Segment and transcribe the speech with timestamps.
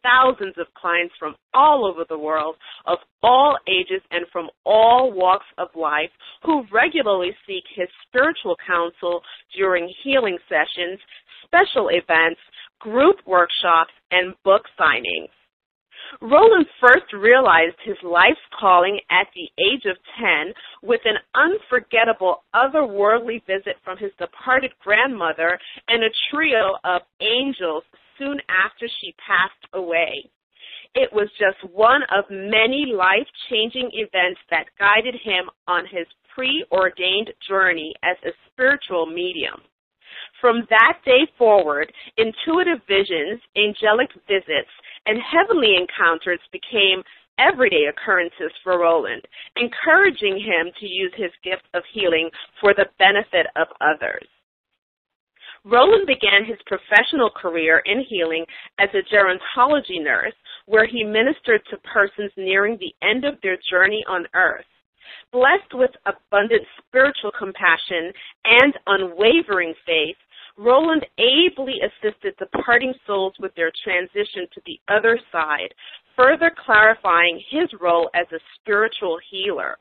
[0.04, 5.46] thousands of clients from all over the world, of all ages and from all walks
[5.58, 6.10] of life,
[6.44, 9.22] who regularly seek his spiritual counsel
[9.56, 11.00] during healing sessions,
[11.46, 12.40] special events,
[12.80, 15.30] group workshops, and book signings.
[16.22, 23.46] Roland first realized his life's calling at the age of 10 with an unforgettable otherworldly
[23.46, 25.58] visit from his departed grandmother
[25.88, 27.84] and a trio of angels
[28.18, 30.30] soon after she passed away.
[30.94, 37.32] It was just one of many life changing events that guided him on his preordained
[37.48, 39.62] journey as a spiritual medium.
[40.40, 44.72] From that day forward, intuitive visions, angelic visits,
[45.06, 47.04] and heavenly encounters became
[47.38, 49.22] everyday occurrences for Roland,
[49.56, 54.28] encouraging him to use his gift of healing for the benefit of others.
[55.64, 58.46] Roland began his professional career in healing
[58.80, 60.34] as a gerontology nurse,
[60.66, 64.66] where he ministered to persons nearing the end of their journey on earth.
[65.32, 68.12] Blessed with abundant spiritual compassion
[68.46, 70.18] and unwavering faith,
[70.58, 75.74] Roland ably assisted departing souls with their transition to the other side,
[76.16, 79.78] further clarifying his role as a spiritual healer.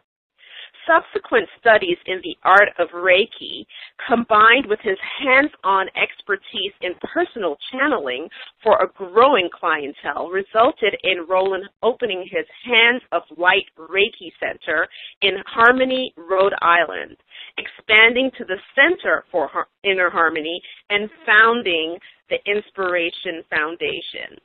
[0.87, 3.67] Subsequent studies in the art of Reiki,
[4.09, 8.29] combined with his hands-on expertise in personal channeling
[8.63, 14.89] for a growing clientele, resulted in Roland opening his Hands of Light Reiki Center
[15.23, 17.17] in Harmony, Rhode Island,
[17.59, 19.51] expanding to the Center for
[19.85, 21.99] Inner Harmony, and founding
[22.31, 24.39] the Inspiration Foundation.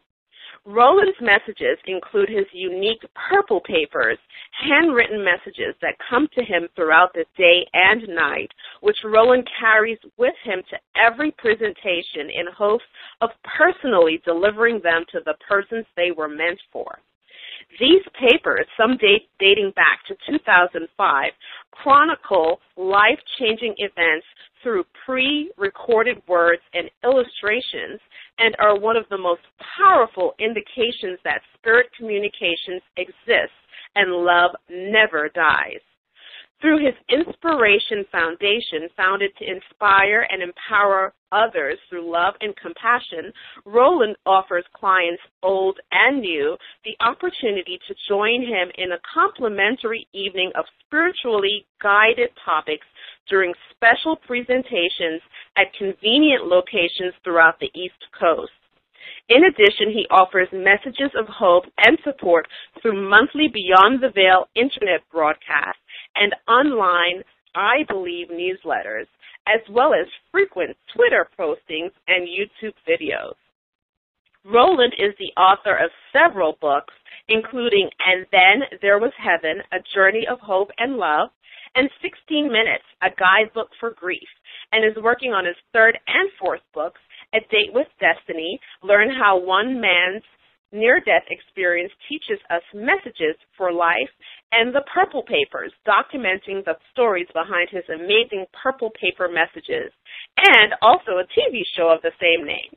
[0.66, 4.18] Roland's messages include his unique purple papers,
[4.52, 8.50] handwritten messages that come to him throughout the day and night,
[8.82, 12.84] which Roland carries with him to every presentation in hopes
[13.22, 17.00] of personally delivering them to the persons they were meant for.
[17.80, 21.32] These papers, some date, dating back to 2005,
[21.72, 24.26] chronicle life changing events
[24.64, 28.00] through pre recorded words and illustrations
[28.40, 29.42] and are one of the most
[29.78, 33.54] powerful indications that spirit communications exist
[33.96, 35.82] and love never dies.
[36.62, 43.34] Through his Inspiration Foundation, founded to inspire and empower others through love and compassion,
[43.66, 50.52] Roland offers clients, old and new, the opportunity to join him in a complimentary evening
[50.56, 52.88] of spiritually guided topics
[53.28, 55.22] during special presentations
[55.58, 58.54] at convenient locations throughout the East Coast.
[59.28, 62.48] In addition, he offers messages of hope and support
[62.82, 65.82] through monthly Beyond the Veil internet broadcasts
[66.16, 67.24] and online
[67.56, 69.08] I Believe newsletters,
[69.48, 73.36] as well as frequent Twitter postings and YouTube videos.
[74.44, 76.94] Roland is the author of several books,
[77.28, 81.30] including And Then There Was Heaven, A Journey of Hope and Love,
[81.76, 84.28] and 16 Minutes, A Guidebook for Grief,
[84.72, 87.02] and is working on his third and fourth books,
[87.34, 90.24] A Date with Destiny, Learn How One Man's
[90.72, 94.12] Near Death Experience Teaches Us Messages for Life,
[94.52, 99.92] and The Purple Papers, documenting the stories behind his amazing purple paper messages,
[100.38, 102.72] and also a TV show of the same name.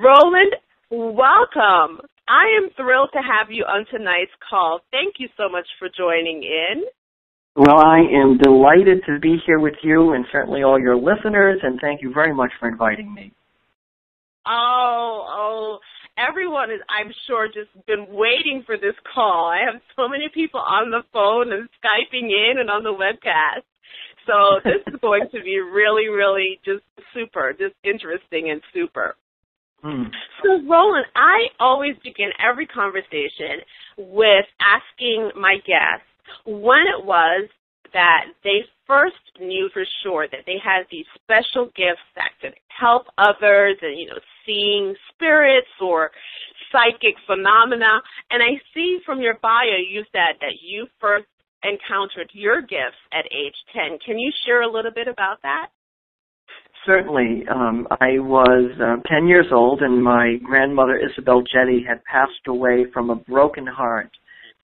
[0.00, 0.54] Roland,
[0.90, 2.00] welcome.
[2.28, 4.80] I am thrilled to have you on tonight's call.
[4.90, 6.84] Thank you so much for joining in.
[7.56, 11.80] Well, I am delighted to be here with you and certainly all your listeners, and
[11.80, 13.32] thank you very much for inviting me.
[14.46, 15.78] Oh, oh,
[16.18, 19.46] everyone is, I'm sure, just been waiting for this call.
[19.46, 23.62] I have so many people on the phone and Skyping in and on the webcast.
[24.26, 26.84] So this is going to be really, really just
[27.14, 29.14] super, just interesting and super.
[29.82, 30.10] Hmm.
[30.42, 33.62] So, Roland, I always begin every conversation
[33.96, 36.04] with asking my guests
[36.44, 37.48] when it was
[37.92, 43.06] that they first knew for sure that they had these special gifts that could help
[43.18, 46.10] others and, you know, seeing spirits or
[46.72, 48.00] psychic phenomena.
[48.30, 51.26] And I see from your bio you said that you first
[51.62, 53.98] encountered your gifts at age 10.
[54.04, 55.68] Can you share a little bit about that?
[56.86, 57.44] Certainly.
[57.52, 62.86] Um, I was uh, 10 years old, and my grandmother, Isabel Jetty, had passed away
[62.94, 64.10] from a broken heart.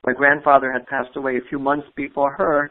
[0.07, 2.71] My grandfather had passed away a few months before her,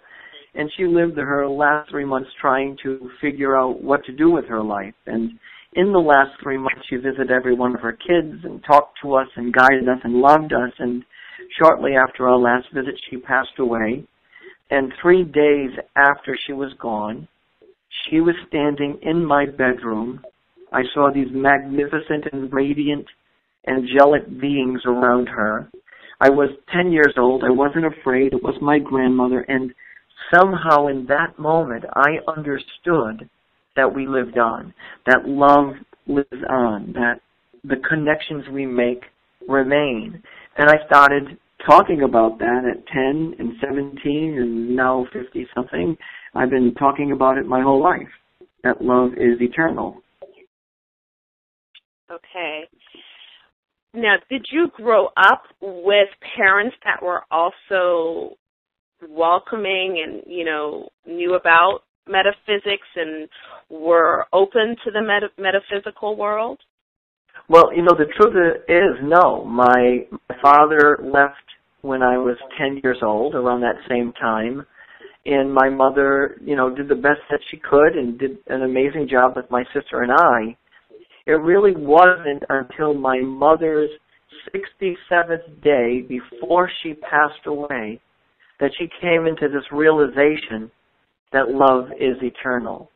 [0.56, 4.46] and she lived her last three months trying to figure out what to do with
[4.46, 4.94] her life.
[5.08, 5.32] And
[5.74, 9.16] in the last three months, she visited every one of her kids and talked to
[9.16, 10.72] us and guided us and loved us.
[10.78, 11.04] And
[11.60, 14.06] shortly after our last visit, she passed away.
[14.70, 17.28] And three days after she was gone,
[18.10, 20.24] she was standing in my bedroom.
[20.72, 23.06] I saw these magnificent and radiant
[23.68, 25.70] angelic beings around her.
[26.20, 27.44] I was 10 years old.
[27.44, 28.34] I wasn't afraid.
[28.34, 29.42] It was my grandmother.
[29.42, 29.74] And
[30.34, 33.30] somehow in that moment, I understood
[33.76, 34.74] that we lived on,
[35.08, 35.74] that love
[36.08, 37.22] lives on, that
[37.64, 39.04] the connections we make
[39.48, 40.22] remain.
[40.58, 45.98] And I started talking about that at 10 and 17 and now 50 something.
[46.36, 48.10] I've been talking about it my whole life.
[48.64, 50.02] That love is eternal.
[52.12, 52.68] Okay.
[53.94, 58.36] Now, did you grow up with parents that were also
[59.10, 63.28] welcoming and, you know, knew about metaphysics and
[63.70, 66.60] were open to the meta- metaphysical world?
[67.50, 68.36] Well, you know, the truth
[68.68, 69.44] is no.
[69.46, 71.36] My, my father left
[71.82, 74.66] when I was 10 years old, around that same time.
[75.26, 79.08] And my mother, you know, did the best that she could and did an amazing
[79.10, 80.58] job with my sister and I.
[81.26, 83.90] It really wasn't until my mother's
[84.54, 88.02] 67th day before she passed away
[88.64, 90.72] that she came into this realization
[91.34, 92.90] that love is eternal.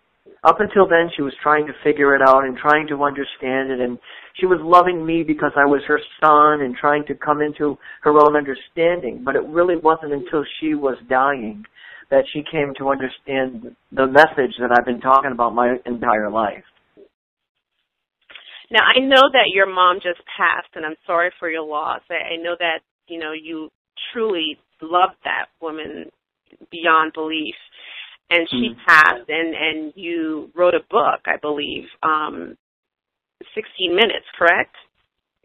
[0.46, 3.82] Up until then, she was trying to figure it out and trying to understand it,
[3.82, 4.00] and
[4.40, 8.16] she was loving me because I was her son and trying to come into her
[8.16, 9.24] own understanding.
[9.26, 11.66] But it really wasn't until she was dying
[12.12, 16.64] that she came to understand the message that I've been talking about my entire life.
[18.72, 22.00] Now, I know that your mom just passed, and I'm sorry for your loss.
[22.10, 22.80] I, know that,
[23.10, 23.70] you know, you
[24.14, 26.12] truly loved that woman
[26.72, 27.56] beyond belief.
[28.30, 28.80] And she mm-hmm.
[28.86, 32.58] passed and and you wrote a book i believe um
[33.56, 34.76] 16 minutes correct?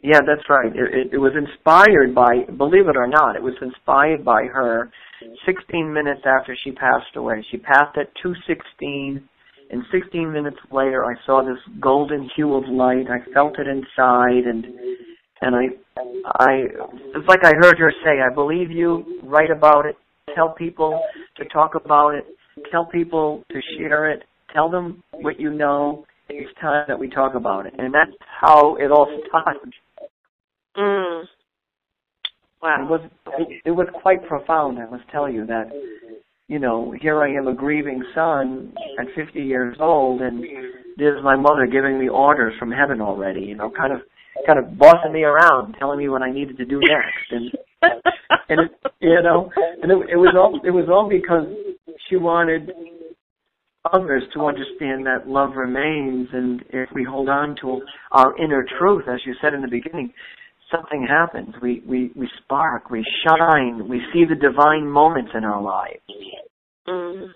[0.02, 0.74] Yeah that's right.
[0.74, 4.90] It, it, it was inspired by believe it or not it was inspired by her
[5.46, 7.44] 16 minutes after she passed away.
[7.52, 9.28] She passed at 216
[9.70, 13.06] and 16 minutes later i saw this golden hue of light.
[13.08, 14.66] I felt it inside and
[15.42, 15.64] and i
[16.38, 16.52] i
[17.14, 19.96] it's like i heard her say i believe you write about it
[20.34, 20.98] tell people
[21.36, 22.24] to talk about it
[22.70, 24.22] tell people to share it,
[24.52, 26.04] tell them what you know.
[26.28, 29.74] It's time that we talk about it, and that's how it all started.
[30.76, 31.24] Mm.
[32.62, 32.76] Wow.
[32.80, 33.00] It was
[33.38, 34.78] it, it was quite profound.
[34.78, 35.70] I must tell you that.
[36.48, 40.44] You know, here I am, a grieving son at 50 years old, and
[40.98, 43.40] there's my mother giving me orders from heaven already.
[43.40, 44.00] You know, kind of
[44.46, 47.50] kind of bossing me around, telling me what I needed to do next, and
[48.48, 48.70] and it,
[49.00, 49.50] you know,
[49.82, 51.46] and it, it was all it was all because
[52.08, 52.70] she wanted
[53.92, 57.80] others to understand that love remains, and if we hold on to
[58.12, 60.12] our inner truth, as you said in the beginning,
[60.70, 61.54] something happens.
[61.60, 66.00] We we we spark, we shine, we see the divine moments in our lives.
[66.88, 67.28] Mm.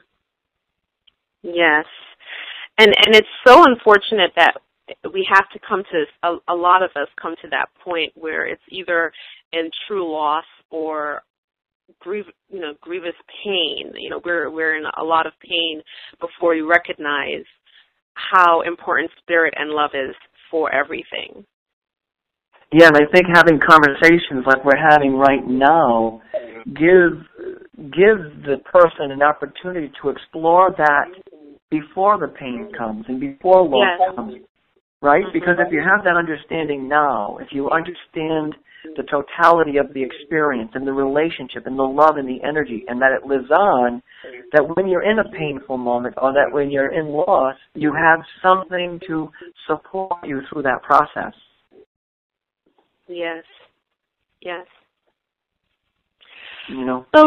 [1.42, 1.84] Yes,
[2.78, 4.54] and and it's so unfortunate that
[5.12, 8.46] we have to come to a, a lot of us come to that point where
[8.46, 9.12] it's either
[9.52, 11.22] in true loss or
[12.00, 13.14] grieve, you know, grievous
[13.44, 13.92] pain.
[13.96, 15.82] You know, we're we're in a lot of pain
[16.20, 17.44] before we recognize
[18.14, 20.14] how important spirit and love is
[20.50, 21.44] for everything.
[22.72, 26.20] Yeah, and I think having conversations like we're having right now
[26.66, 27.22] gives
[27.76, 31.06] gives the person an opportunity to explore that
[31.70, 34.16] before the pain comes and before loss yes.
[34.16, 34.34] comes
[35.02, 35.24] right?
[35.24, 35.32] Mm-hmm.
[35.32, 38.54] Because if you have that understanding now, if you understand
[38.96, 43.00] the totality of the experience and the relationship and the love and the energy and
[43.00, 44.02] that it lives on,
[44.52, 48.20] that when you're in a painful moment or that when you're in loss, you have
[48.42, 49.28] something to
[49.66, 51.34] support you through that process.
[53.08, 53.44] Yes.
[54.40, 54.66] Yes.
[56.68, 57.06] You know.
[57.14, 57.22] So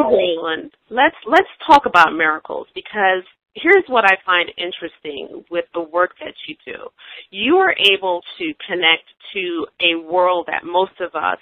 [0.90, 3.24] let's let's talk about miracles because
[3.62, 6.90] here's what I find interesting with the work that you do.
[7.32, 11.40] You are able to connect to a world that most of us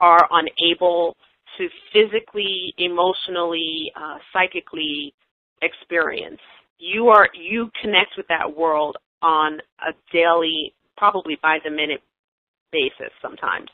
[0.00, 1.16] are unable
[1.58, 5.14] to physically, emotionally, uh, psychically
[5.62, 6.40] experience.
[6.78, 12.00] You are you connect with that world on a daily, probably by the minute
[12.70, 13.68] basis sometimes.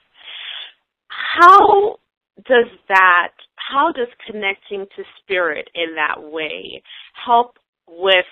[1.09, 1.97] How
[2.47, 3.33] does that
[3.71, 6.83] how does connecting to spirit in that way
[7.25, 7.57] help
[7.89, 8.27] with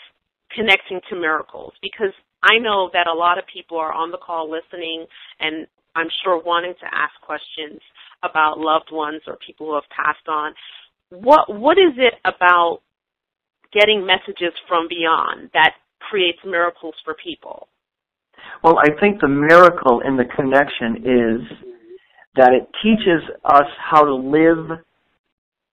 [0.55, 1.73] connecting to miracles?
[1.83, 5.07] Because I know that a lot of people are on the call listening
[5.41, 7.81] and I'm sure wanting to ask questions
[8.23, 10.55] about loved ones or people who have passed on.
[11.11, 12.81] What what is it about
[13.73, 17.69] getting messages from beyond that creates miracles for people?
[18.63, 21.69] Well, I think the miracle in the connection is
[22.37, 24.79] that it teaches us how to live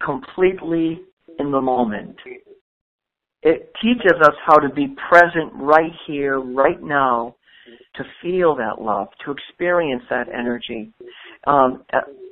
[0.03, 1.01] completely
[1.39, 2.17] in the moment.
[3.41, 7.35] It teaches us how to be present right here, right now,
[7.95, 10.91] to feel that love, to experience that energy.
[11.47, 11.83] Um,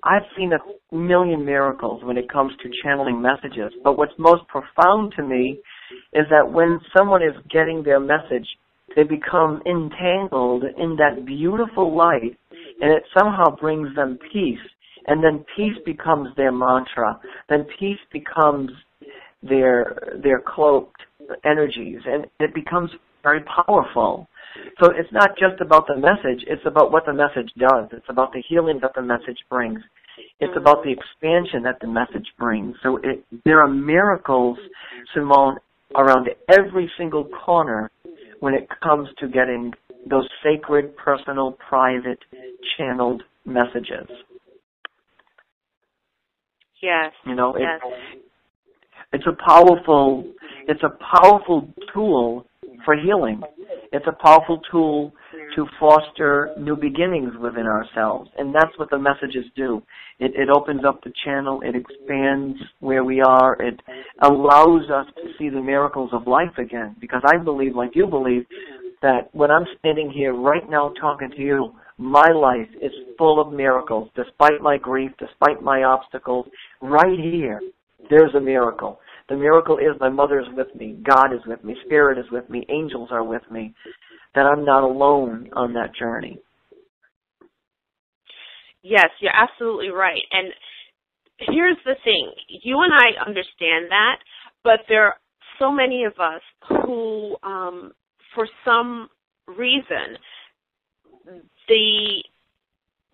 [0.03, 5.13] I've seen a million miracles when it comes to channeling messages, but what's most profound
[5.15, 5.59] to me
[6.13, 8.47] is that when someone is getting their message,
[8.95, 12.37] they become entangled in that beautiful light
[12.81, 14.59] and it somehow brings them peace.
[15.07, 17.19] And then peace becomes their mantra.
[17.49, 18.71] Then peace becomes
[19.41, 21.01] their their cloaked
[21.45, 22.89] energies, and it becomes
[23.23, 24.27] very powerful.
[24.81, 27.89] So it's not just about the message; it's about what the message does.
[27.91, 29.79] It's about the healing that the message brings.
[30.39, 30.59] It's mm-hmm.
[30.59, 32.75] about the expansion that the message brings.
[32.81, 34.57] So it, there are miracles,
[35.13, 35.57] Simone,
[35.95, 37.91] around every single corner
[38.39, 39.73] when it comes to getting
[40.09, 42.19] those sacred, personal, private,
[42.77, 44.07] channeled messages.
[46.81, 47.11] Yes.
[47.25, 47.81] You know, it, yes.
[49.13, 50.25] It's a powerful,
[50.67, 52.45] it's a powerful tool
[52.83, 53.41] for healing.
[53.91, 55.13] It's a powerful tool
[55.55, 59.81] to foster new beginnings within ourselves, and that's what the messages do.
[60.19, 63.79] It, it opens up the channel, it expands where we are, it
[64.21, 66.95] allows us to see the miracles of life again.
[66.99, 68.45] Because I believe, like you believe,
[69.01, 73.53] that when I'm standing here right now talking to you, my life is full of
[73.53, 74.09] miracles.
[74.15, 76.47] Despite my grief, despite my obstacles,
[76.81, 77.61] right here,
[78.09, 78.99] there's a miracle.
[79.29, 82.49] The miracle is my mother is with me, God is with me, Spirit is with
[82.49, 83.73] me, angels are with me,
[84.35, 86.39] that I'm not alone on that journey.
[88.83, 90.21] Yes, you're absolutely right.
[90.31, 90.53] And
[91.39, 92.31] here's the thing
[92.63, 94.17] you and I understand that,
[94.63, 95.15] but there are
[95.59, 96.41] so many of us
[96.85, 97.91] who um,
[98.33, 99.09] for some
[99.47, 100.17] reason
[101.67, 102.23] the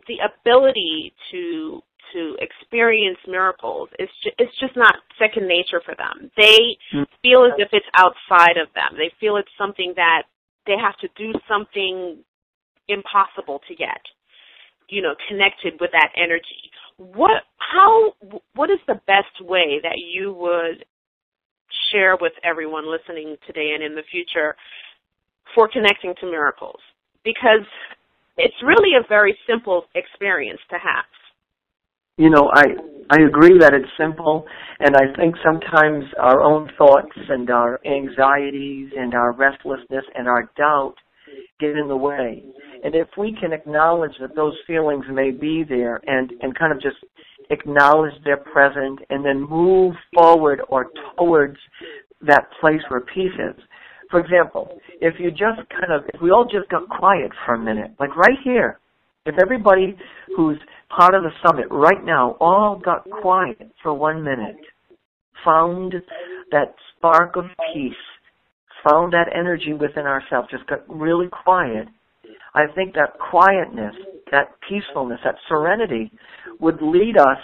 [0.07, 1.81] the ability to
[2.13, 6.31] to experience miracles is ju- it's just not second nature for them.
[6.37, 7.05] They mm.
[7.21, 8.97] feel as if it's outside of them.
[8.97, 10.23] They feel it's something that
[10.65, 12.23] they have to do something
[12.87, 14.01] impossible to get.
[14.89, 16.69] You know, connected with that energy.
[16.97, 18.13] What how
[18.53, 20.85] what is the best way that you would
[21.91, 24.55] share with everyone listening today and in the future
[25.55, 26.79] for connecting to miracles
[27.23, 27.65] because
[28.37, 31.05] it's really a very simple experience to have.
[32.17, 32.63] You know, I
[33.09, 34.45] I agree that it's simple,
[34.79, 40.49] and I think sometimes our own thoughts and our anxieties and our restlessness and our
[40.55, 40.95] doubt
[41.59, 42.43] get in the way.
[42.83, 46.81] And if we can acknowledge that those feelings may be there and and kind of
[46.81, 46.97] just
[47.49, 51.57] acknowledge they're present and then move forward or towards
[52.21, 53.61] that place where peace is,
[54.09, 57.59] for example, if you just kind of, if we all just got quiet for a
[57.59, 58.79] minute, like right here,
[59.25, 59.95] if everybody
[60.35, 60.57] who's
[60.89, 64.57] part of the summit right now all got quiet for one minute,
[65.45, 65.95] found
[66.51, 67.93] that spark of peace,
[68.89, 71.87] found that energy within ourselves, just got really quiet,
[72.53, 73.95] I think that quietness,
[74.31, 76.11] that peacefulness, that serenity
[76.59, 77.39] would lead us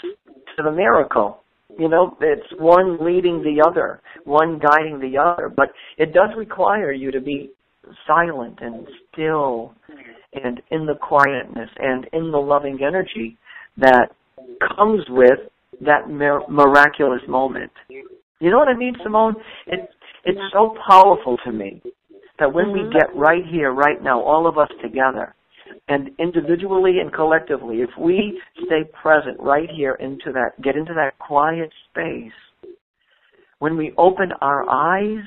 [0.58, 1.44] to the miracle.
[1.78, 6.92] You know, it's one leading the other, one guiding the other, but it does require
[6.92, 7.52] you to be
[8.06, 9.74] silent and still
[10.34, 13.38] and in the quietness and in the loving energy
[13.78, 14.10] that
[14.76, 15.40] comes with
[15.82, 17.72] that mir- miraculous moment.
[17.90, 19.36] You know what I mean, Simone?
[19.68, 19.90] It,
[20.26, 21.82] it's so powerful to me
[22.40, 22.88] That when mm-hmm.
[22.88, 25.36] we get right here, right now, all of us together,
[25.88, 31.18] and individually and collectively, if we stay present right here into that, get into that
[31.20, 32.32] quiet space,
[33.60, 35.26] when we open our eyes,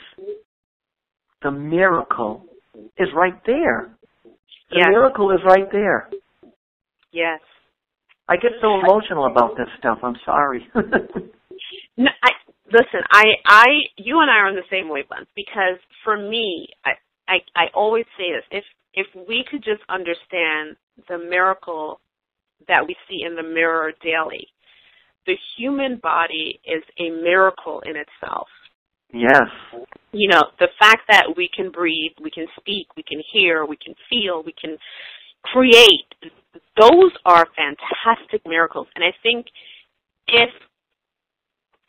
[1.42, 2.44] the miracle
[2.98, 3.94] is right there.
[4.72, 4.88] The yes.
[4.90, 6.08] miracle is right there.
[7.12, 7.40] Yes.
[8.28, 9.98] I get so emotional about this stuff.
[10.02, 10.66] I'm sorry.
[11.96, 12.30] no, I
[12.66, 13.00] listen.
[13.12, 13.66] I, I,
[13.98, 16.92] you and I are on the same wavelength because for me, I,
[17.28, 18.64] I, I always say this: if
[18.94, 20.76] if we could just understand
[21.08, 22.00] the miracle
[22.68, 24.46] that we see in the mirror daily,
[25.26, 28.48] the human body is a miracle in itself.
[29.12, 29.48] Yes.
[30.12, 33.76] You know, the fact that we can breathe, we can speak, we can hear, we
[33.76, 34.76] can feel, we can
[35.42, 36.06] create,
[36.78, 38.86] those are fantastic miracles.
[38.94, 39.46] And I think
[40.28, 40.50] if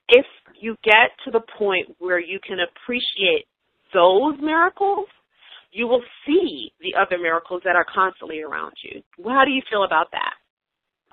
[0.09, 0.25] if
[0.59, 3.45] you get to the point where you can appreciate
[3.93, 5.07] those miracles,
[5.71, 9.01] you will see the other miracles that are constantly around you.
[9.25, 10.33] How do you feel about that?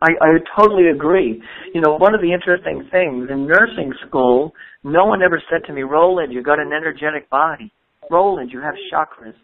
[0.02, 0.28] I, I
[0.58, 1.42] totally agree.
[1.74, 4.52] You know, one of the interesting things in nursing school,
[4.82, 7.72] no one ever said to me, Roland, you've got an energetic body.
[8.10, 9.34] Roland, you have chakras.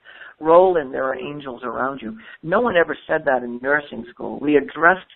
[0.41, 2.17] Roland, there are angels around you.
[2.43, 4.39] No one ever said that in nursing school.
[4.41, 5.07] We addressed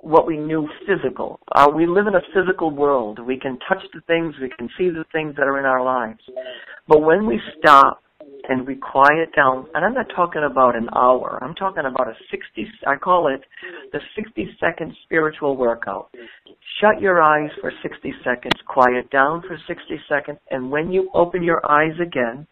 [0.00, 1.40] what we knew physical.
[1.54, 3.20] Uh, we live in a physical world.
[3.24, 6.20] We can touch the things, we can see the things that are in our lives.
[6.88, 8.02] But when we stop
[8.48, 12.14] and we quiet down, and I'm not talking about an hour, I'm talking about a
[12.30, 13.42] 60, I call it
[13.92, 16.10] the 60 second spiritual workout.
[16.80, 21.42] Shut your eyes for 60 seconds, quiet down for 60 seconds, and when you open
[21.42, 22.46] your eyes again,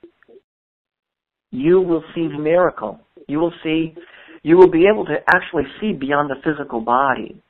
[1.51, 3.01] you will see the miracle.
[3.27, 3.95] You will see,
[4.43, 7.41] you will be able to actually see beyond the physical body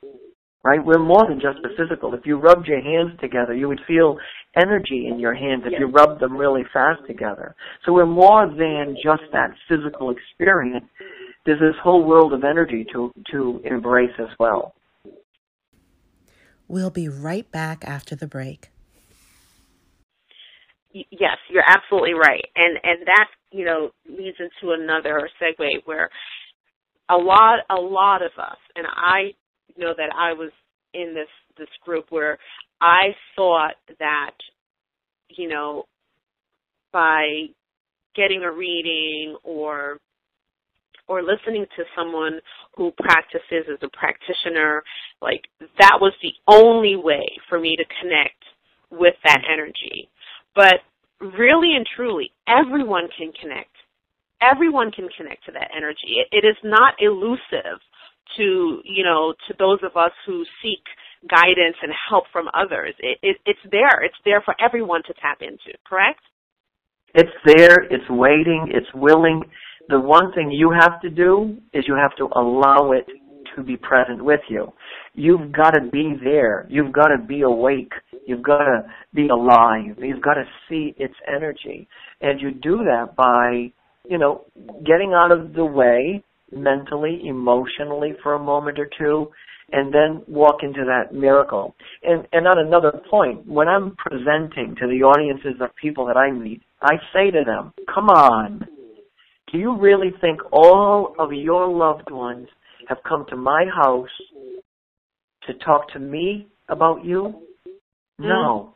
[0.63, 0.83] right?
[0.83, 2.13] We're more than just the physical.
[2.13, 4.17] If you rubbed your hands together, you would feel
[4.55, 5.79] energy in your hands if yes.
[5.79, 7.55] you rubbed them really fast together.
[7.85, 10.85] So we're more than just that physical experience.
[11.45, 14.75] There's this whole world of energy to, to embrace as well.
[16.67, 18.69] We'll be right back after the break.
[20.93, 22.43] Yes, you're absolutely right.
[22.55, 26.09] And and that, you know, leads into another segue where
[27.09, 29.31] a lot a lot of us and I
[29.77, 30.51] know that I was
[30.93, 32.37] in this this group where
[32.79, 34.31] I thought that
[35.29, 35.85] you know
[36.91, 37.45] by
[38.15, 39.97] getting a reading or
[41.07, 42.39] or listening to someone
[42.75, 44.83] who practices as a practitioner
[45.21, 45.41] like
[45.79, 48.43] that was the only way for me to connect
[48.89, 50.09] with that energy.
[50.55, 50.81] But
[51.19, 53.69] really and truly everyone can connect.
[54.41, 56.17] Everyone can connect to that energy.
[56.17, 57.79] It, it is not elusive
[58.37, 60.83] to you know to those of us who seek
[61.29, 62.95] guidance and help from others.
[62.99, 64.03] It, it, it's there.
[64.03, 65.77] It's there for everyone to tap into.
[65.85, 66.19] Correct?
[67.13, 67.83] It's there.
[67.89, 68.71] It's waiting.
[68.73, 69.43] It's willing.
[69.89, 73.05] The one thing you have to do is you have to allow it
[73.55, 74.71] to be present with you.
[75.13, 76.65] You've got to be there.
[76.69, 77.91] You've got to be awake.
[78.25, 79.97] You've got to be alive.
[79.97, 81.87] You've got to see its energy.
[82.21, 83.73] And you do that by,
[84.09, 84.45] you know,
[84.85, 89.31] getting out of the way mentally, emotionally for a moment or two,
[89.71, 91.75] and then walk into that miracle.
[92.03, 96.31] And, and on another point, when I'm presenting to the audiences of people that I
[96.31, 98.67] meet, I say to them, come on,
[99.51, 102.47] do you really think all of your loved ones
[102.87, 104.09] have come to my house
[105.47, 107.33] to talk to me about you?
[108.19, 108.27] Mm-hmm.
[108.27, 108.75] No.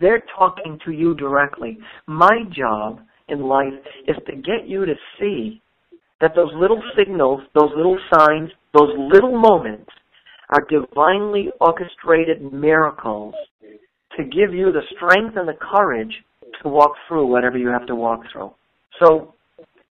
[0.00, 1.78] They're talking to you directly.
[2.06, 3.72] My job in life
[4.06, 5.60] is to get you to see
[6.20, 9.90] that those little signals, those little signs, those little moments
[10.50, 13.34] are divinely orchestrated miracles
[14.16, 16.12] to give you the strength and the courage
[16.62, 18.50] to walk through whatever you have to walk through.
[19.02, 19.34] So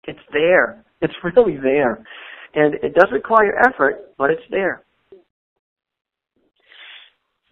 [0.05, 0.81] it's there.
[1.01, 2.03] It's really there.
[2.55, 4.81] And it does require effort, but it's there.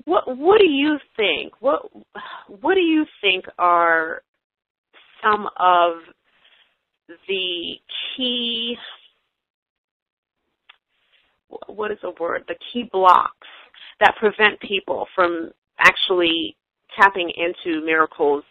[0.06, 1.54] What what do you think?
[1.60, 1.82] What
[2.62, 4.24] what do you think are
[5.22, 5.98] some of
[7.08, 7.74] the
[8.16, 8.78] key
[11.68, 12.44] what is the word?
[12.48, 13.48] The key blocks
[14.00, 16.56] that prevent people from actually
[17.00, 18.44] tapping into miracles.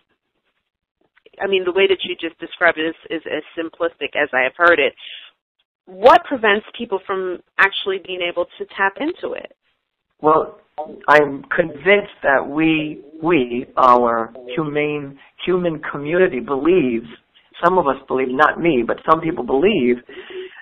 [1.41, 4.43] I mean the way that you just described it is, is as simplistic as i
[4.43, 4.93] have heard it.
[5.87, 9.55] What prevents people from actually being able to tap into it?
[10.21, 10.59] Well
[11.07, 17.07] i'm convinced that we we our humane human community believes
[17.65, 19.97] some of us believe, not me, but some people believe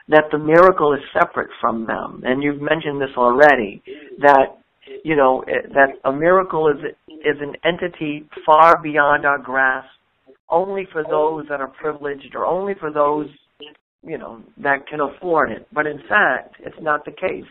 [0.08, 2.22] that the miracle is separate from them.
[2.24, 3.82] And you've mentioned this already,
[4.18, 4.58] that
[5.04, 9.88] you know that a miracle is is an entity far beyond our grasp,
[10.48, 13.28] only for those that are privileged or only for those,
[14.02, 15.66] you know, that can afford it.
[15.72, 17.48] But in fact, it's not the case.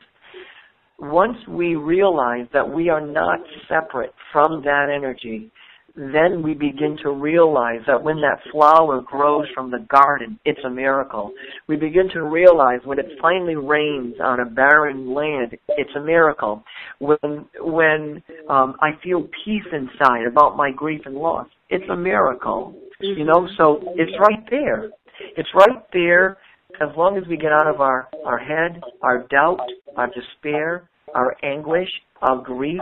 [0.97, 5.49] Once we realize that we are not separate from that energy,
[5.95, 10.69] then we begin to realize that when that flower grows from the garden, it's a
[10.69, 11.31] miracle.
[11.67, 16.63] We begin to realize when it finally rains on a barren land, it's a miracle.
[16.99, 22.75] When when um, I feel peace inside about my grief and loss, it's a miracle.
[23.01, 24.89] You know, so it's right there.
[25.37, 26.37] It's right there
[26.81, 29.59] as long as we get out of our, our head, our doubt,
[29.95, 31.89] our despair, our anguish,
[32.21, 32.81] our grief.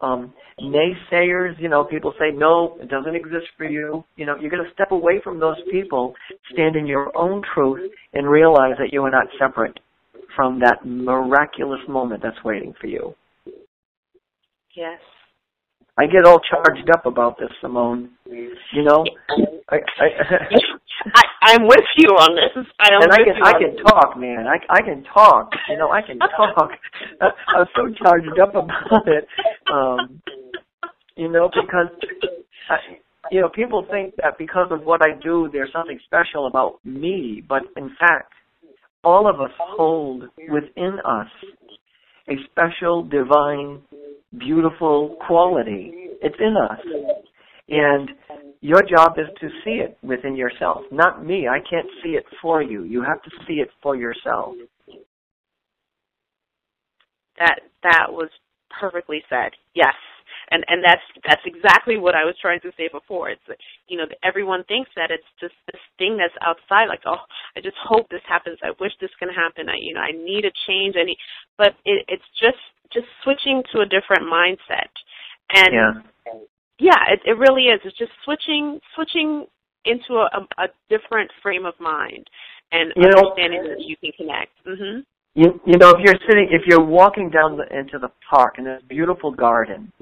[0.00, 4.04] Um, naysayers, you know, people say, no, it doesn't exist for you.
[4.16, 6.14] You know, you're going to step away from those people,
[6.52, 9.78] stand in your own truth, and realize that you are not separate
[10.36, 13.14] from that miraculous moment that's waiting for you.
[14.76, 15.00] Yes.
[15.96, 18.10] I get all charged up about this, Simone.
[18.26, 19.04] You know,
[19.70, 20.06] I, I,
[21.12, 22.66] I I'm with you on this.
[22.80, 24.46] I am and I can I can talk, man.
[24.48, 25.50] I I can talk.
[25.68, 26.70] You know, I can talk.
[27.20, 29.28] I'm so charged up about it.
[29.70, 30.22] Um,
[31.16, 31.92] you know, because
[32.70, 32.76] I,
[33.30, 37.42] you know people think that because of what I do, there's something special about me,
[37.46, 38.32] but in fact,
[39.04, 41.28] all of us hold within us
[42.28, 43.82] a special, divine,
[44.38, 45.92] beautiful quality.
[46.22, 46.80] It's in us,
[47.68, 48.10] and
[48.60, 51.48] your job is to see it within yourself, not me.
[51.48, 52.84] I can't see it for you.
[52.84, 54.54] You have to see it for yourself.
[57.38, 58.30] that that was
[58.80, 59.52] perfectly said.
[59.74, 59.94] Yes.
[60.50, 63.30] And and that's that's exactly what I was trying to say before.
[63.30, 66.88] It's that, you know everyone thinks that it's just this thing that's outside.
[66.88, 67.22] Like oh,
[67.56, 68.58] I just hope this happens.
[68.62, 69.68] I wish this can happen.
[69.70, 70.96] I you know I need a change.
[70.98, 71.18] I need,
[71.58, 72.60] but it, it's just
[72.92, 74.90] just switching to a different mindset.
[75.54, 75.92] And Yeah.
[76.78, 77.80] Yeah, it, it really is.
[77.84, 79.46] It's just switching switching
[79.84, 82.26] into a, a, a different frame of mind
[82.72, 84.52] and You know- understanding that you can connect.
[84.66, 85.04] Mhm.
[85.34, 88.64] You you know if you're sitting if you're walking down the, into the park in
[88.64, 89.92] this beautiful garden,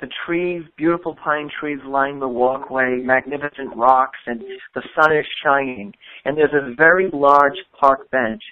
[0.00, 4.42] the trees, beautiful pine trees line the walkway, magnificent rocks, and
[4.74, 5.94] the sun is shining.
[6.24, 8.42] And there's a very large park bench,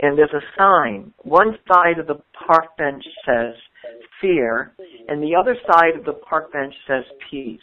[0.00, 1.14] and there's a sign.
[1.22, 3.54] One side of the park bench says
[4.20, 4.72] fear,
[5.08, 7.60] and the other side of the park bench says peace.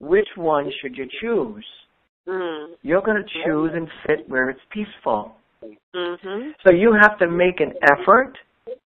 [0.00, 1.64] Which one should you choose?
[2.26, 2.74] Mm.
[2.82, 5.36] You're going to choose and sit where it's peaceful.
[5.94, 6.54] Mhm.
[6.64, 8.36] So you have to make an effort.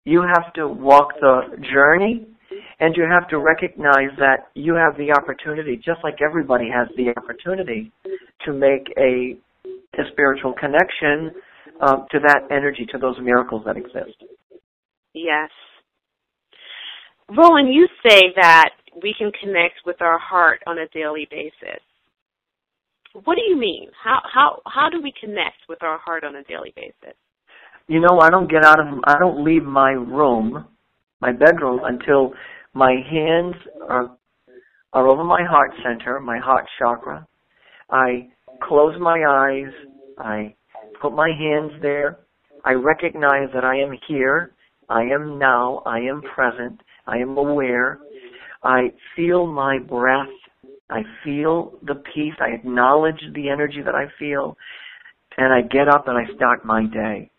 [0.05, 2.27] You have to walk the journey.
[2.79, 7.13] And you have to recognize that you have the opportunity, just like everybody has the
[7.17, 7.91] opportunity,
[8.45, 9.37] to make a,
[9.99, 11.33] a spiritual connection
[11.81, 14.23] um, to that energy, to those miracles that exist.
[15.13, 15.51] Yes.
[17.29, 18.71] Roland, you say that
[19.03, 21.81] we can connect with our heart on a daily basis.
[23.25, 23.89] What do you mean?
[24.03, 27.17] How how how do we connect with our heart on a daily basis?
[27.89, 30.67] You know, I don't get out of, I don't leave my room,
[31.21, 32.33] my bedroom, until
[32.75, 33.55] my hands
[33.89, 34.17] are
[34.93, 37.27] are over my heart center, my heart chakra.
[37.91, 38.29] I
[38.63, 39.73] close my eyes.
[40.19, 40.55] I
[41.01, 42.19] put my hands there.
[42.65, 44.53] I recognize that I am here.
[44.89, 45.83] I am now.
[45.87, 46.81] I am present.
[47.07, 47.99] I am aware.
[48.63, 50.29] I feel my breath.
[50.91, 52.35] I feel the peace.
[52.41, 54.57] I acknowledge the energy that I feel.
[55.37, 57.31] And I get up and I start my day.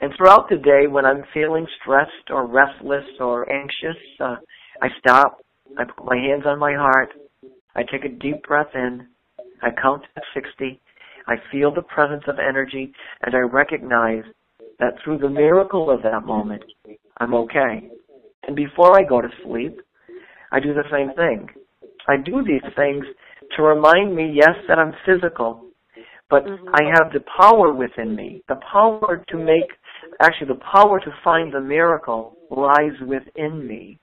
[0.00, 4.36] And throughout the day, when I'm feeling stressed or restless or anxious, uh,
[4.82, 5.38] I stop.
[5.78, 7.10] I put my hands on my heart.
[7.74, 9.06] I take a deep breath in.
[9.62, 10.80] I count to 60.
[11.26, 12.92] I feel the presence of energy
[13.22, 14.24] and I recognize
[14.78, 16.62] that through the miracle of that moment,
[17.18, 17.88] I'm okay.
[18.46, 19.80] And before I go to sleep,
[20.52, 21.48] I do the same thing.
[22.08, 23.04] I do these things
[23.56, 25.64] to remind me, yes, that I'm physical,
[26.28, 26.70] but Mhm.
[26.72, 28.42] I have the power within me.
[28.48, 29.70] The power to make,
[30.20, 33.98] actually, the power to find the miracle lies within me.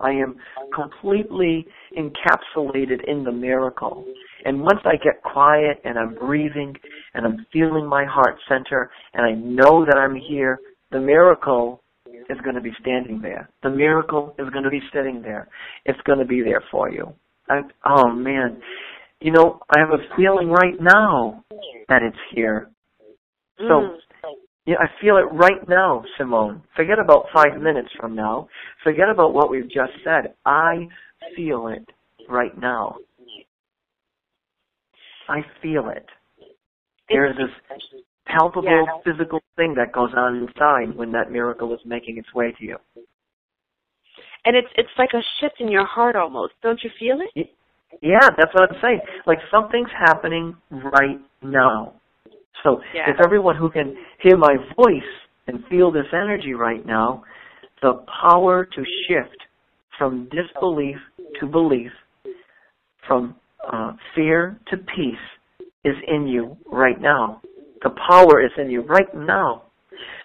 [0.00, 0.36] I am
[0.72, 4.04] completely encapsulated in the miracle.
[4.44, 6.76] And once I get quiet and I'm breathing
[7.14, 10.60] and I'm feeling my heart center and I know that I'm here,
[10.90, 11.82] the miracle
[12.28, 13.48] is going to be standing there.
[13.62, 15.48] The miracle is going to be sitting there.
[15.84, 17.12] It's going to be there for you.
[17.48, 18.60] I, oh man,
[19.20, 21.42] you know, I have a feeling right now
[21.88, 22.68] that it's here.
[23.58, 23.98] So, Mm.
[24.66, 26.62] yeah, I feel it right now, Simone.
[26.76, 28.48] Forget about five minutes from now.
[28.84, 30.34] Forget about what we've just said.
[30.44, 30.86] I
[31.34, 31.88] feel it
[32.28, 32.96] right now.
[35.28, 36.06] I feel it.
[37.08, 37.50] There's this
[38.28, 42.64] palpable physical thing that goes on inside when that miracle is making its way to
[42.64, 42.76] you.
[44.44, 46.54] And it's it's like a shift in your heart almost.
[46.62, 47.50] Don't you feel it?
[48.02, 49.00] Yeah, that's what I'm saying.
[49.26, 51.94] Like something's happening right now.
[52.62, 53.10] So Yeah.
[53.10, 55.10] if everyone who can hear my voice
[55.46, 57.24] and feel this energy right now,
[57.82, 59.36] the power to shift
[59.96, 60.96] from disbelief
[61.40, 61.92] to belief,
[63.06, 63.34] from
[63.66, 65.16] uh, fear to peace
[65.84, 67.40] is in you right now.
[67.82, 69.64] The power is in you right now.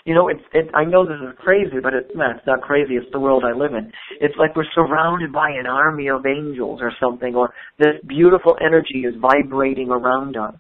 [0.06, 2.96] You know, it's, it, I know this is crazy, but it's not, it's not crazy.
[2.96, 3.92] It's the world I live in.
[4.20, 9.06] It's like we're surrounded by an army of angels or something, or this beautiful energy
[9.08, 10.56] is vibrating around us.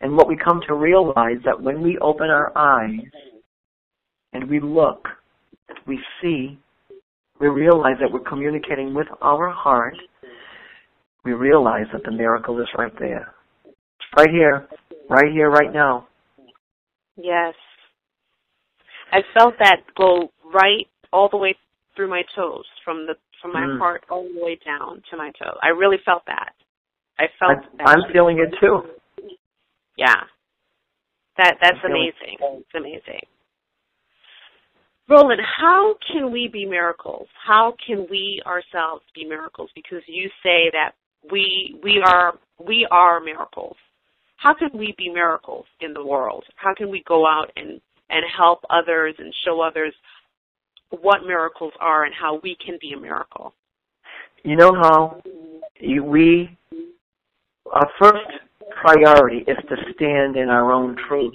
[0.00, 3.10] And what we come to realize that when we open our eyes
[4.32, 5.06] and we look,
[5.86, 6.58] we see,
[7.40, 9.96] we realize that we're communicating with our heart,
[11.24, 13.34] we realize that the miracle is right there.
[13.66, 14.66] It's right here,
[15.10, 16.07] right here, right now.
[17.18, 17.54] Yes.
[19.12, 21.56] I felt that go right all the way
[21.96, 23.78] through my toes, from the from my Mm.
[23.78, 25.56] heart all the way down to my toe.
[25.62, 26.54] I really felt that.
[27.18, 27.88] I felt I, that.
[27.88, 28.82] I'm feeling it too.
[29.96, 30.24] Yeah.
[31.36, 32.36] That that's I'm amazing.
[32.40, 33.22] It's amazing.
[35.08, 37.28] Roland, how can we be miracles?
[37.46, 39.70] How can we ourselves be miracles?
[39.74, 40.92] Because you say that
[41.32, 43.76] we we are we are miracles.
[44.38, 46.44] How can we be miracles in the world?
[46.56, 49.92] How can we go out and and help others and show others
[50.90, 53.52] what miracles are and how we can be a miracle?
[54.44, 55.20] You know how
[55.82, 56.56] we,
[57.70, 58.26] our first
[58.80, 61.34] priority is to stand in our own truth.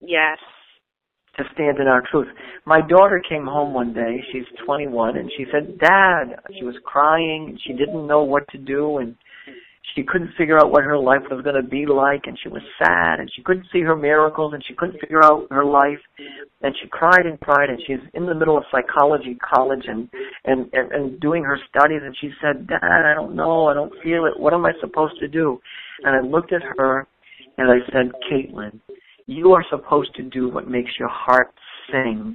[0.00, 0.38] Yes.
[1.38, 2.28] to stand in our truth.
[2.66, 7.46] My daughter came home one day, she's 21, and she said, Dad, she was crying,
[7.50, 9.16] and she didn't know what to do, and
[9.94, 12.62] she couldn't figure out what her life was going to be like, and she was
[12.78, 16.00] sad, and she couldn't see her miracles, and she couldn't figure out her life,
[16.62, 20.08] and she cried and cried, and she's in the middle of psychology college and,
[20.44, 23.92] and, and, and doing her studies, and she said, Dad, I don't know, I don't
[24.02, 25.60] feel it, what am I supposed to do?
[26.02, 27.06] And I looked at her,
[27.58, 28.80] and I said, Caitlin,
[29.26, 31.54] you are supposed to do what makes your heart
[31.90, 32.34] sing.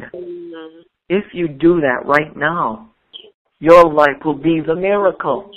[1.10, 2.92] If you do that right now,
[3.60, 5.52] your life will be the miracle.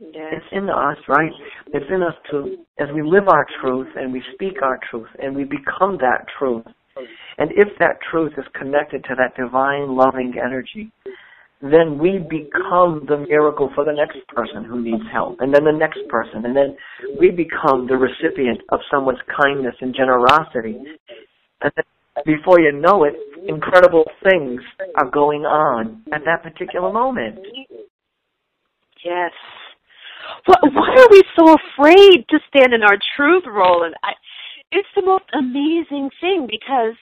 [0.00, 0.34] Yes.
[0.34, 1.30] It's in us, right?
[1.68, 5.36] It's in us to, as we live our truth and we speak our truth and
[5.36, 6.64] we become that truth.
[7.38, 10.92] And if that truth is connected to that divine loving energy,
[11.62, 15.72] then we become the miracle for the next person who needs help, and then the
[15.72, 16.76] next person, and then
[17.18, 20.76] we become the recipient of someone's kindness and generosity.
[21.62, 21.84] And then
[22.26, 23.14] before you know it,
[23.48, 24.60] incredible things
[24.96, 27.38] are going on at that particular moment.
[29.04, 29.32] Yes.
[30.46, 33.94] Why, why are we so afraid to stand in our truth, Roland?
[34.02, 34.12] I,
[34.72, 36.94] it's the most amazing thing because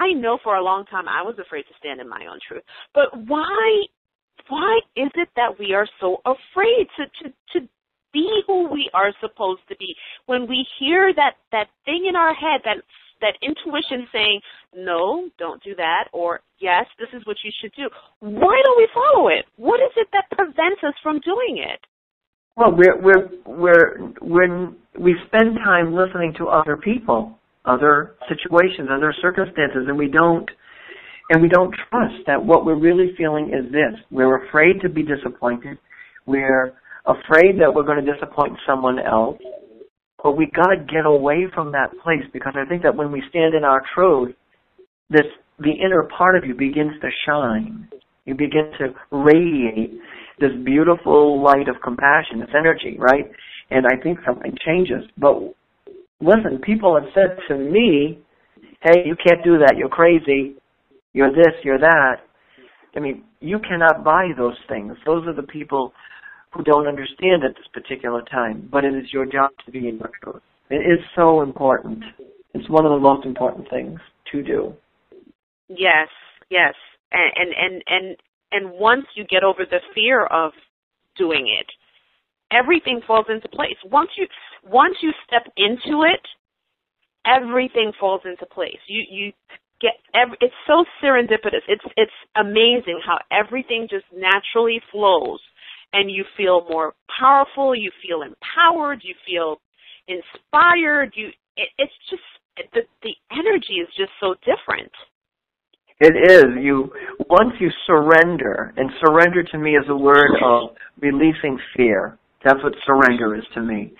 [0.00, 2.62] I know for a long time I was afraid to stand in my own truth.
[2.94, 3.86] But why
[4.48, 7.68] why is it that we are so afraid to to to
[8.12, 9.94] be who we are supposed to be
[10.26, 12.78] when we hear that that thing in our head that
[13.20, 14.40] that intuition saying
[14.74, 17.88] no don't do that or yes this is what you should do
[18.20, 21.80] why don't we follow it what is it that prevents us from doing it
[22.56, 29.14] Well, we're we're we're when we spend time listening to other people, other situations, other
[29.20, 30.48] circumstances, and we don't
[31.28, 34.00] and we don't trust that what we're really feeling is this.
[34.10, 35.76] We're afraid to be disappointed.
[36.24, 36.72] We're
[37.04, 39.38] afraid that we're going to disappoint someone else.
[40.22, 43.22] But we got to get away from that place because I think that when we
[43.28, 44.34] stand in our truth,
[45.10, 45.26] this
[45.58, 47.88] the inner part of you begins to shine.
[48.24, 50.00] You begin to radiate
[50.38, 53.24] this beautiful light of compassion, this energy, right?
[53.70, 55.08] And I think something changes.
[55.18, 55.34] But
[56.20, 58.18] listen, people have said to me,
[58.82, 59.74] hey, you can't do that.
[59.76, 60.56] You're crazy.
[61.12, 62.16] You're this, you're that.
[62.94, 64.96] I mean, you cannot buy those things.
[65.04, 65.92] Those are the people
[66.52, 68.68] who don't understand at this particular time.
[68.70, 70.42] But it is your job to be in your truth.
[70.70, 72.02] It is so important.
[72.54, 74.00] It's one of the most important things
[74.32, 74.74] to do.
[75.68, 76.08] Yes,
[76.50, 76.74] yes.
[77.12, 78.16] And and and and,
[78.52, 80.52] and once you get over the fear of
[81.16, 81.66] doing it,
[82.52, 83.76] everything falls into place.
[83.84, 84.26] Once you
[84.64, 86.20] once you step into it,
[87.26, 88.78] everything falls into place.
[88.86, 89.32] You you
[89.80, 91.64] get every, it's so serendipitous.
[91.68, 95.40] It's it's amazing how everything just naturally flows
[95.92, 99.60] and you feel more powerful, you feel empowered, you feel
[100.08, 102.22] inspired, you it, it's just
[102.72, 104.92] the the energy is just so different.
[105.98, 106.62] It is.
[106.62, 106.92] You
[107.30, 112.18] once you surrender, and surrender to me is a word of releasing fear.
[112.44, 113.92] That's what surrender is to me.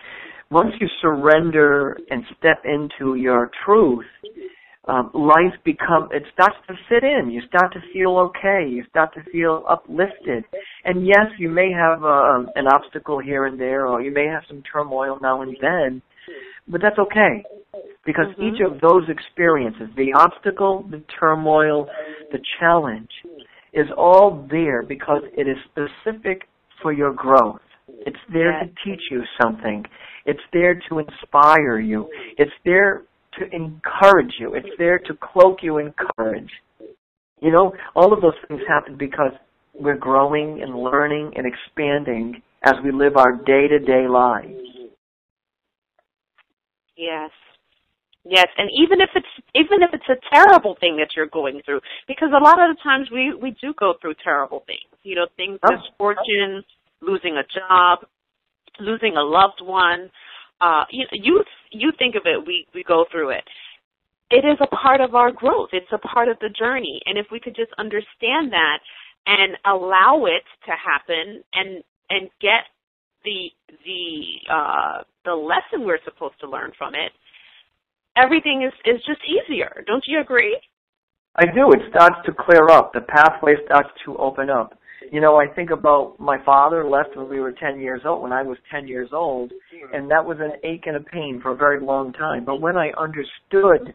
[0.50, 4.04] Once you surrender and step into your truth,
[4.88, 7.30] um, life become it starts to fit in.
[7.30, 8.68] You start to feel okay.
[8.68, 10.44] You start to feel uplifted,
[10.84, 14.42] And yes, you may have uh, an obstacle here and there, or you may have
[14.46, 16.02] some turmoil now and then,
[16.68, 17.44] but that's okay.
[18.04, 18.54] Because mm-hmm.
[18.54, 21.88] each of those experiences, the obstacle, the turmoil,
[22.32, 23.10] the challenge,
[23.72, 26.42] is all there because it is specific
[26.82, 27.60] for your growth.
[27.88, 28.68] It's there yes.
[28.68, 29.84] to teach you something.
[30.24, 32.08] It's there to inspire you.
[32.38, 33.02] It's there
[33.38, 34.54] to encourage you.
[34.54, 36.50] It's there to cloak you in courage.
[37.40, 39.32] You know, all of those things happen because
[39.74, 44.55] we're growing and learning and expanding as we live our day to day lives.
[46.96, 47.30] Yes.
[48.28, 51.80] Yes, and even if it's even if it's a terrible thing that you're going through,
[52.08, 54.90] because a lot of the times we we do go through terrible things.
[55.04, 55.76] You know, things oh.
[55.76, 56.64] misfortune,
[57.00, 58.00] losing a job,
[58.80, 60.10] losing a loved one.
[60.60, 63.44] Uh, you you you think of it, we we go through it.
[64.30, 65.68] It is a part of our growth.
[65.72, 68.78] It's a part of the journey, and if we could just understand that
[69.26, 72.66] and allow it to happen and and get
[73.24, 73.50] the
[73.84, 77.12] the uh, the lesson we're supposed to learn from it
[78.16, 79.84] everything is is just easier.
[79.86, 80.58] Don't you agree?
[81.36, 81.70] I do.
[81.72, 82.92] It starts to clear up.
[82.92, 84.78] The pathway starts to open up.
[85.12, 88.32] You know, I think about my father left when we were 10 years old, when
[88.32, 89.52] I was 10 years old,
[89.92, 92.44] and that was an ache and a pain for a very long time.
[92.44, 93.94] But when I understood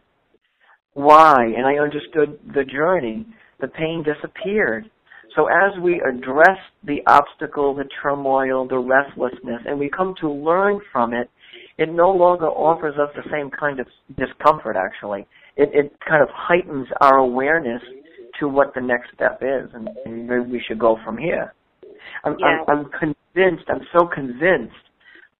[0.94, 3.26] why and I understood the journey,
[3.60, 4.88] the pain disappeared.
[5.34, 10.80] So as we address the obstacle, the turmoil, the restlessness, and we come to learn
[10.92, 11.30] from it,
[11.78, 15.26] it no longer offers us the same kind of discomfort actually.
[15.56, 17.82] It, it kind of heightens our awareness
[18.40, 21.54] to what the next step is and, and where we should go from here.
[22.24, 22.64] I'm, yeah.
[22.68, 24.74] I'm, I'm convinced, I'm so convinced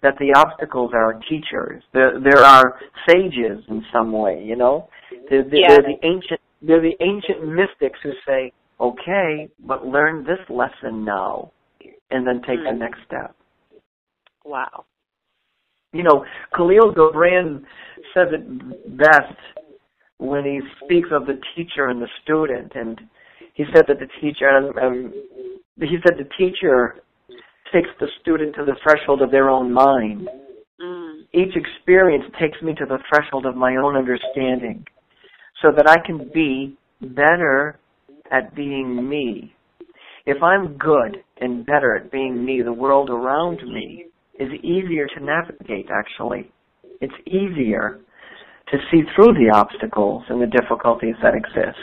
[0.02, 1.82] that the obstacles are teachers.
[1.92, 2.78] There, there are
[3.08, 4.88] sages in some way, you know?
[5.30, 5.68] They're, they're, yeah.
[5.68, 8.52] they're the ancient, they're the ancient mystics who say,
[8.82, 11.52] okay, but learn this lesson now
[12.10, 12.70] and then take mm.
[12.70, 13.34] the next step.
[14.44, 14.84] Wow.
[15.92, 16.24] You know,
[16.56, 17.62] Khalil Gibran
[18.12, 19.38] says it best
[20.18, 23.00] when he speaks of the teacher and the student, and
[23.54, 25.12] he said that the teacher, um, um,
[25.76, 26.96] he said the teacher
[27.72, 30.28] takes the student to the threshold of their own mind.
[30.80, 31.22] Mm.
[31.32, 34.84] Each experience takes me to the threshold of my own understanding,
[35.60, 37.78] so that I can be better
[38.32, 39.54] at being me.
[40.24, 44.06] If I'm good and better at being me, the world around me
[44.38, 46.50] is easier to navigate, actually.
[47.00, 48.00] It's easier
[48.70, 51.78] to see through the obstacles and the difficulties that exist.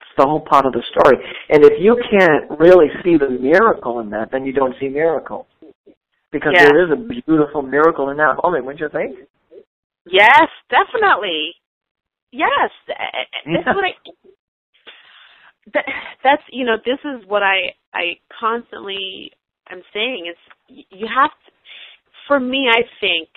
[0.00, 1.18] It's the whole part of the story.
[1.50, 5.46] And if you can't really see the miracle in that, then you don't see miracles.
[6.32, 6.68] Because yeah.
[6.68, 9.16] there is a beautiful miracle in that moment, wouldn't you think?
[10.06, 11.54] Yes, definitely.
[12.32, 13.74] Yes, that's yeah.
[13.74, 13.92] what I.
[15.74, 15.84] That,
[16.22, 19.32] that's you know this is what I I constantly
[19.70, 21.52] am saying is you have to,
[22.28, 23.28] for me, I think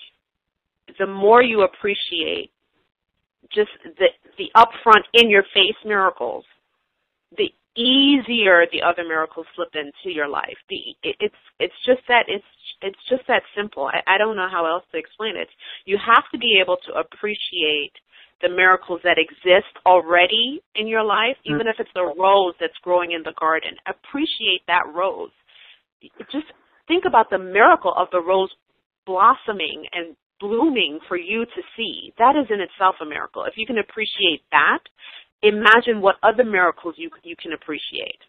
[0.98, 2.52] the more you appreciate
[3.54, 6.46] just the the upfront in your face miracles,
[7.38, 10.58] the easier the other miracles slip into your life.
[10.70, 12.46] The it, it's it's just that it's
[12.82, 13.88] it's just that simple.
[13.88, 15.50] I, I don't know how else to explain it.
[15.86, 17.94] You have to be able to appreciate
[18.42, 21.56] the miracles that exist already in your life, mm.
[21.56, 23.72] even if it's the rose that's growing in the garden.
[23.88, 25.32] Appreciate that rose.
[26.32, 26.48] Just
[26.88, 28.50] think about the miracle of the rose
[29.06, 32.14] blossoming and blooming for you to see.
[32.18, 33.44] That is in itself a miracle.
[33.44, 34.80] If you can appreciate that,
[35.44, 38.24] imagine what other miracles you you can appreciate.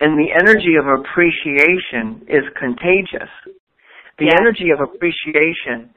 [0.00, 3.30] And the energy of appreciation is contagious.
[4.18, 4.38] The yes.
[4.38, 5.90] energy of appreciation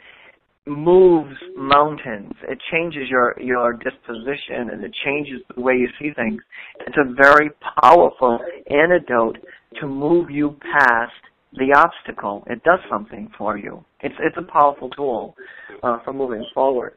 [0.67, 2.33] moves mountains.
[2.47, 6.41] It changes your your disposition and it changes the way you see things.
[6.85, 7.49] It's a very
[7.81, 9.37] powerful antidote
[9.79, 11.13] to move you past
[11.53, 12.43] the obstacle.
[12.47, 13.83] It does something for you.
[14.01, 15.35] It's it's a powerful tool
[15.83, 16.93] uh, for moving forward.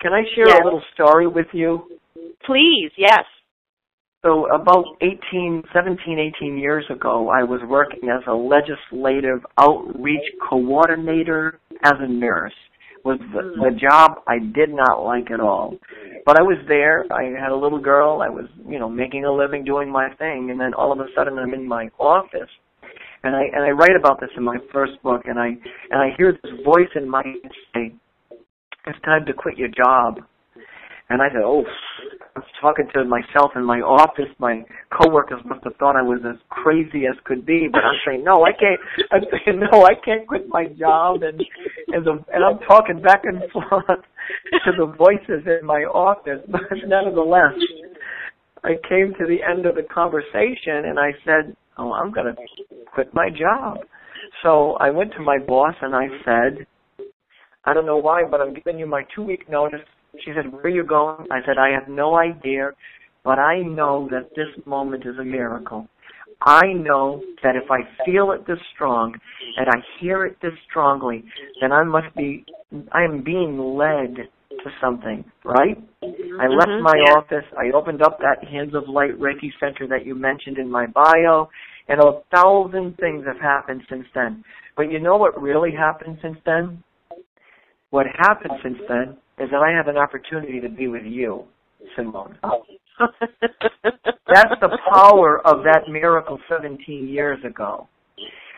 [0.00, 0.60] Can I share yes.
[0.60, 1.84] a little story with you?
[2.46, 3.24] Please, yes.
[4.24, 11.60] So about 18, 17, 18 years ago, I was working as a legislative outreach coordinator
[11.82, 12.54] as a nurse.
[13.04, 13.62] Was the, Mm.
[13.62, 15.76] the job I did not like at all.
[16.24, 17.04] But I was there.
[17.12, 18.22] I had a little girl.
[18.22, 20.50] I was, you know, making a living doing my thing.
[20.50, 22.50] And then all of a sudden I'm in my office
[23.24, 25.48] and I and I write about this in my first book, and I
[25.90, 27.94] and I hear this voice in my head say,
[28.86, 30.20] "It's time to quit your job."
[31.10, 31.64] And I said, "Oh,"
[32.36, 34.32] I was talking to myself in my office.
[34.38, 38.24] My coworkers must have thought I was as crazy as could be, but I'm saying,
[38.24, 38.80] "No, I can't."
[39.12, 41.42] I'm saying, "No, I can't quit my job." And
[41.88, 43.86] and the and I'm talking back and forth
[44.64, 47.52] to the voices in my office, but nevertheless,
[48.64, 52.42] I came to the end of the conversation and I said, oh, I'm going to
[52.94, 53.78] quit my job.
[54.42, 56.66] So I went to my boss and I said,
[57.64, 59.80] I don't know why, but I'm giving you my two week notice.
[60.24, 61.26] She said, where are you going?
[61.30, 62.70] I said, I have no idea,
[63.24, 65.88] but I know that this moment is a miracle.
[66.40, 69.14] I know that if I feel it this strong
[69.56, 71.24] and I hear it this strongly,
[71.60, 72.44] then I must be,
[72.92, 74.16] I am being led
[74.50, 75.78] to something, right?
[76.02, 76.40] Mm-hmm.
[76.40, 77.12] I left my yeah.
[77.12, 77.44] office.
[77.56, 81.48] I opened up that Hands of Light Reiki Center that you mentioned in my bio,
[81.88, 84.44] and a thousand things have happened since then.
[84.76, 86.82] But you know what really happened since then?
[87.90, 91.44] What happened since then is that I have an opportunity to be with you,
[91.96, 92.38] Simone.
[92.42, 92.62] Oh.
[93.00, 97.88] That's the power of that miracle 17 years ago.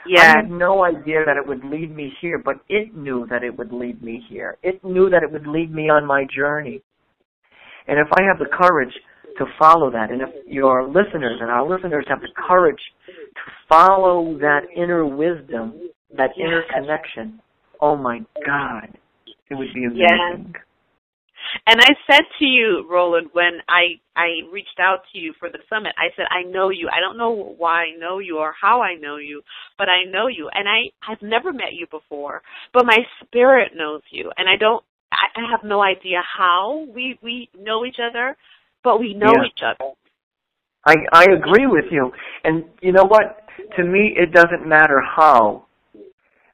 [0.07, 0.21] Yeah.
[0.21, 3.57] I had no idea that it would lead me here, but it knew that it
[3.57, 4.57] would lead me here.
[4.63, 6.83] It knew that it would lead me on my journey.
[7.89, 8.93] And if I have the courage
[9.39, 14.39] to follow that, and if your listeners and our listeners have the courage to follow
[14.39, 15.75] that inner wisdom,
[16.17, 16.47] that yes.
[16.47, 17.41] inner connection,
[17.81, 18.97] oh my God,
[19.51, 20.55] it would be amazing.
[21.67, 25.59] And I said to you, Roland, when I I reached out to you for the
[25.69, 26.89] summit, I said, I know you.
[26.93, 29.43] I don't know why I know you or how I know you,
[29.79, 30.49] but I know you.
[30.53, 32.43] And I I've never met you before,
[32.73, 34.85] but my spirit knows you, and I don't.
[35.13, 38.37] I I have no idea how we we know each other,
[38.83, 39.47] but we know yeah.
[39.47, 39.93] each other.
[40.85, 42.13] I I agree with you,
[42.45, 43.43] and you know what?
[43.77, 45.65] To me, it doesn't matter how,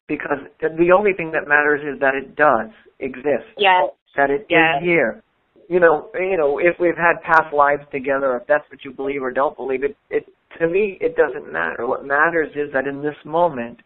[0.06, 3.48] because the only thing that matters is that it does exist.
[3.58, 4.78] Yes that it yeah.
[4.78, 5.22] is here.
[5.68, 9.22] You know, you know, if we've had past lives together, if that's what you believe
[9.22, 10.26] or don't believe, it, it
[10.60, 11.86] to me it doesn't matter.
[11.86, 13.78] What matters is that in this moment,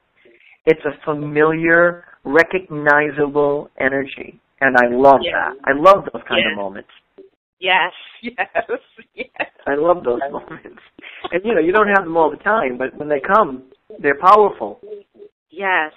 [0.65, 5.55] it's a familiar, recognizable energy, and I love that.
[5.65, 6.91] I love those kind of moments.
[7.61, 8.37] Yes, yes,
[9.15, 9.51] yes.
[9.67, 10.83] I love those moments.
[11.31, 13.65] And you know, you don't have them all the time, but when they come,
[14.01, 14.81] they're powerful.
[15.51, 15.93] Yes.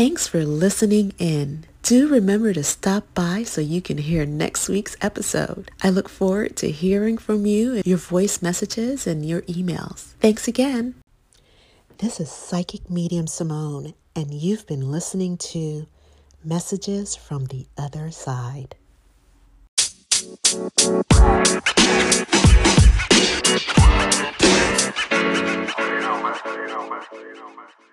[0.00, 1.66] Thanks for listening in.
[1.82, 5.70] Do remember to stop by so you can hear next week's episode.
[5.82, 10.14] I look forward to hearing from you, your voice messages, and your emails.
[10.18, 10.94] Thanks again.
[11.98, 15.86] This is Psychic Medium Simone, and you've been listening to
[16.42, 18.76] Messages from the Other Side.
[20.16, 20.72] You
[26.00, 26.40] know, man.
[26.46, 27.02] You know, man.
[27.12, 27.89] You know, man.